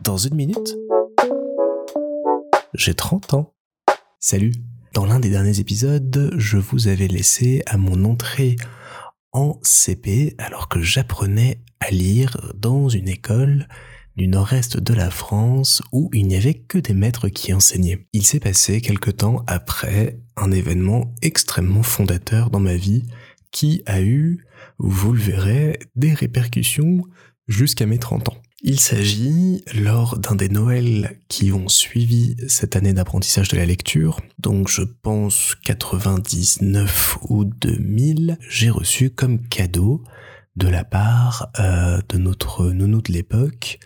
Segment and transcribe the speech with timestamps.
[0.00, 0.76] Dans une minute,
[2.74, 3.54] j'ai 30 ans.
[4.18, 4.52] Salut
[4.94, 8.56] Dans l'un des derniers épisodes, je vous avais laissé à mon entrée
[9.32, 13.68] en CP alors que j'apprenais à lire dans une école
[14.16, 18.06] du nord-est de la France où il n'y avait que des maîtres qui enseignaient.
[18.12, 23.04] Il s'est passé quelque temps après un événement extrêmement fondateur dans ma vie
[23.50, 24.46] qui a eu,
[24.78, 27.02] vous le verrez, des répercussions
[27.48, 28.36] jusqu'à mes 30 ans.
[28.62, 34.20] Il s'agit, lors d'un des Noëls qui ont suivi cette année d'apprentissage de la lecture,
[34.38, 40.04] donc je pense 99 ou 2000, j'ai reçu comme cadeau
[40.56, 43.78] de la part euh, de notre nounou de l'époque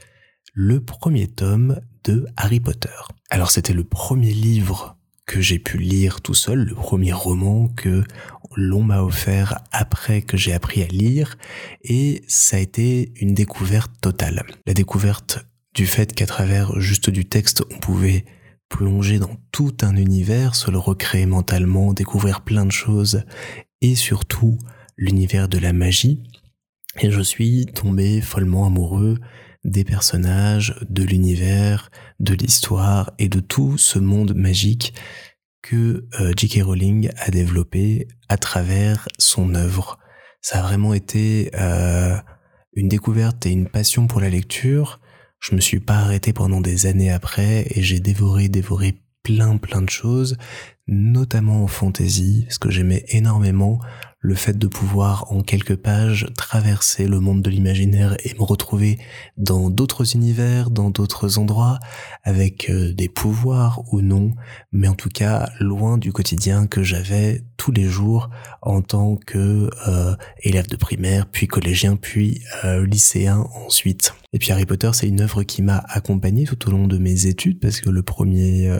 [0.54, 2.88] le premier tome de Harry Potter.
[3.30, 8.04] Alors c'était le premier livre que j'ai pu lire tout seul, le premier roman que
[8.56, 11.36] l'on m'a offert après que j'ai appris à lire,
[11.82, 14.44] et ça a été une découverte totale.
[14.66, 18.24] La découverte du fait qu'à travers juste du texte, on pouvait
[18.68, 23.24] plonger dans tout un univers, se le recréer mentalement, découvrir plein de choses,
[23.80, 24.58] et surtout
[24.96, 26.22] l'univers de la magie.
[27.00, 29.18] Et je suis tombé follement amoureux
[29.64, 34.94] des personnages, de l'univers, de l'histoire et de tout ce monde magique
[35.62, 36.62] que euh, J.K.
[36.62, 39.98] Rowling a développé à travers son œuvre.
[40.42, 42.16] Ça a vraiment été euh,
[42.74, 45.00] une découverte et une passion pour la lecture.
[45.40, 49.80] Je me suis pas arrêté pendant des années après et j'ai dévoré, dévoré plein plein
[49.80, 50.36] de choses,
[50.86, 53.80] notamment en fantasy, parce que j'aimais énormément
[54.24, 58.98] le fait de pouvoir en quelques pages traverser le monde de l'imaginaire et me retrouver
[59.36, 61.78] dans d'autres univers, dans d'autres endroits,
[62.22, 64.32] avec euh, des pouvoirs ou non,
[64.72, 68.30] mais en tout cas loin du quotidien que j'avais tous les jours
[68.62, 74.14] en tant que euh, élève de primaire, puis collégien, puis euh, lycéen ensuite.
[74.32, 77.26] Et puis Harry Potter, c'est une œuvre qui m'a accompagné tout au long de mes
[77.26, 78.74] études, parce que le premier...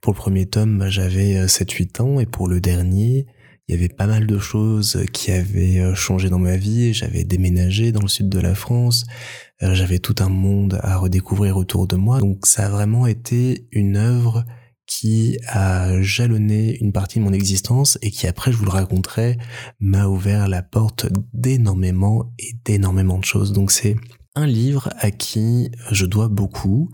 [0.00, 3.26] pour le premier tome, j'avais 7-8 ans, et pour le dernier,
[3.70, 6.92] il y avait pas mal de choses qui avaient euh, changé dans ma vie.
[6.92, 9.04] J'avais déménagé dans le sud de la France.
[9.62, 12.18] Euh, j'avais tout un monde à redécouvrir autour de moi.
[12.18, 14.44] Donc ça a vraiment été une œuvre
[14.86, 19.38] qui a jalonné une partie de mon existence et qui après, je vous le raconterai,
[19.78, 23.52] m'a ouvert la porte d'énormément et d'énormément de choses.
[23.52, 23.94] Donc c'est
[24.34, 26.90] un livre à qui je dois beaucoup.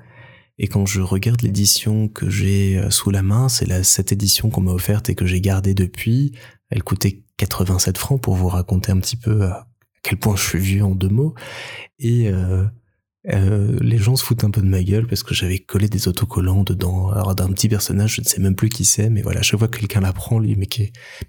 [0.58, 4.62] Et quand je regarde l'édition que j'ai euh, sous la main, c'est cette édition qu'on
[4.62, 6.32] m'a offerte et que j'ai gardée depuis.
[6.70, 9.68] Elle coûtait 87 francs pour vous raconter un petit peu à
[10.02, 11.34] quel point je suis vieux en deux mots.
[11.98, 12.64] Et euh,
[13.28, 16.08] euh, les gens se foutent un peu de ma gueule parce que j'avais collé des
[16.08, 17.10] autocollants dedans.
[17.10, 19.68] Alors d'un petit personnage, je ne sais même plus qui c'est, mais voilà, chaque fois
[19.68, 20.68] que quelqu'un l'apprend, lui, mais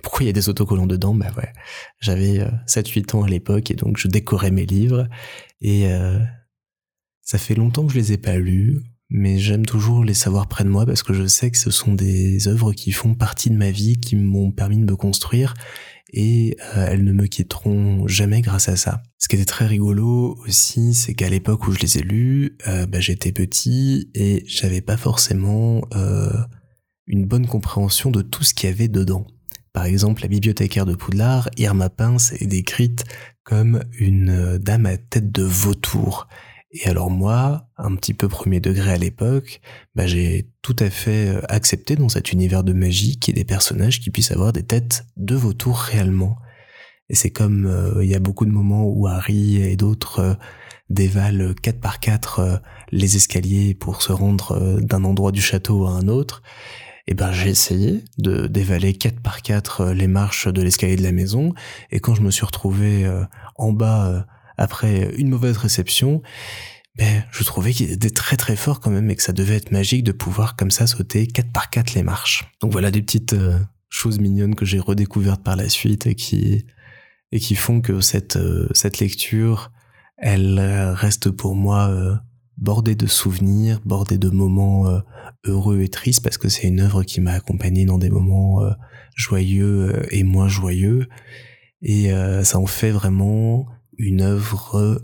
[0.01, 1.13] pourquoi il y a des autocollants dedans?
[1.13, 1.51] Bah ouais,
[1.99, 5.09] j'avais 7-8 ans à l'époque et donc je décorais mes livres.
[5.59, 5.89] Et
[7.23, 10.63] ça fait longtemps que je les ai pas lus mais j'aime toujours les savoir près
[10.63, 13.55] de moi parce que je sais que ce sont des œuvres qui font partie de
[13.55, 15.53] ma vie, qui m'ont permis de me construire
[16.13, 19.03] et euh, elles ne me quitteront jamais grâce à ça.
[19.17, 22.85] Ce qui était très rigolo aussi, c'est qu'à l'époque où je les ai lus, euh,
[22.85, 26.31] bah, j'étais petit et j'avais pas forcément euh,
[27.07, 29.27] une bonne compréhension de tout ce qu'il y avait dedans.
[29.73, 33.03] Par exemple, la bibliothécaire de Poudlard, Irma Pince, est décrite
[33.43, 36.27] comme une dame à tête de vautour.
[36.71, 39.61] Et alors moi, un petit peu premier degré à l'époque,
[39.95, 43.43] bah j'ai tout à fait euh, accepté dans cet univers de magie qu'il y ait
[43.43, 46.37] des personnages qui puissent avoir des têtes de vautours réellement.
[47.09, 50.33] Et c'est comme euh, il y a beaucoup de moments où Harry et d'autres euh,
[50.89, 52.61] dévalent 4 par 4
[52.91, 56.43] les escaliers pour se rendre d'un endroit du château à un autre.
[57.07, 61.11] Et ben j'ai essayé de dévaler 4 par 4 les marches de l'escalier de la
[61.11, 61.53] maison
[61.91, 63.05] et quand je me suis retrouvé
[63.55, 64.25] en bas
[64.57, 66.21] après une mauvaise réception,
[66.97, 69.71] ben, je trouvais qu'il était très très fort quand même et que ça devait être
[69.71, 72.45] magique de pouvoir comme ça sauter 4 par 4 les marches.
[72.59, 73.59] Donc voilà des petites euh,
[73.89, 76.65] choses mignonnes que j'ai redécouvertes par la suite et qui
[77.31, 79.71] et qui font que cette euh, cette lecture,
[80.17, 82.15] elle reste pour moi euh,
[82.57, 84.85] bordée de souvenirs, bordée de moments
[85.45, 88.63] heureux et tristes parce que c'est une œuvre qui m'a accompagné dans des moments
[89.15, 91.07] joyeux et moins joyeux
[91.83, 92.09] et
[92.43, 93.67] ça en fait vraiment
[93.97, 95.01] une œuvre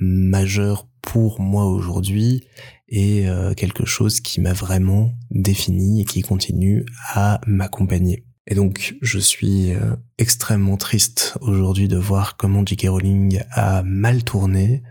[0.00, 2.46] majeure pour moi aujourd'hui
[2.88, 8.24] et euh, quelque chose qui m'a vraiment défini et qui continue à m'accompagner.
[8.46, 12.86] Et donc je suis euh, extrêmement triste aujourd'hui de voir comment J.K.
[12.88, 14.82] Rowling a mal tourné.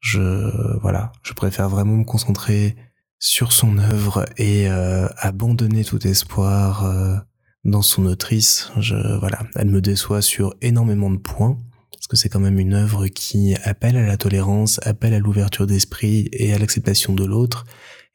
[0.00, 2.76] Je voilà, je préfère vraiment me concentrer
[3.18, 7.24] sur son œuvre et euh, abandonner tout espoir
[7.64, 8.70] dans son autrice.
[8.78, 11.58] Je voilà, elle me déçoit sur énormément de points
[12.06, 16.28] que c'est quand même une œuvre qui appelle à la tolérance, appelle à l'ouverture d'esprit
[16.32, 17.64] et à l'acceptation de l'autre.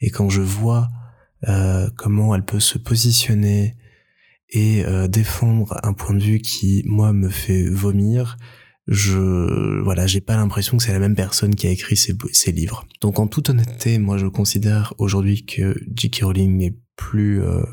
[0.02, 0.90] Et quand je vois
[1.48, 3.76] euh, comment elle peut se positionner
[4.50, 8.38] et euh, défendre un point de vue qui moi me fait vomir,
[8.88, 12.52] je voilà, j'ai pas l'impression que c'est la même personne qui a écrit ces, ces,
[12.52, 12.88] livres.
[13.02, 16.22] Donc en toute honnêteté, moi je considère aujourd'hui que J.K.
[16.24, 17.64] Rowling n'est plus euh,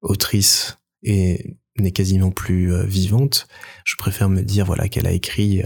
[0.00, 3.46] autrice et n'est quasiment plus euh, vivante.
[3.84, 5.62] Je préfère me dire voilà qu'elle a écrit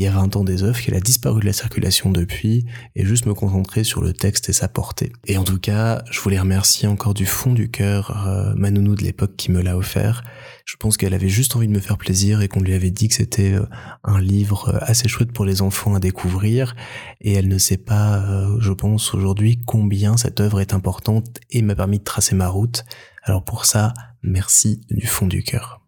[0.00, 2.64] il y a 20 ans des œuvres, qu'elle a disparu de la circulation depuis,
[2.96, 5.12] et juste me concentrer sur le texte et sa portée.
[5.26, 9.02] Et en tout cas, je voulais remercier encore du fond du cœur euh, Manounou de
[9.02, 10.22] l'époque qui me l'a offert.
[10.70, 13.08] Je pense qu'elle avait juste envie de me faire plaisir et qu'on lui avait dit
[13.08, 13.66] que c'était euh,
[14.04, 16.76] un livre euh, assez chouette pour les enfants à découvrir,
[17.20, 21.60] et elle ne sait pas, euh, je pense aujourd'hui, combien cette œuvre est importante et
[21.60, 22.84] m'a permis de tracer ma route.
[23.22, 25.80] Alors pour ça, merci du fond du cœur.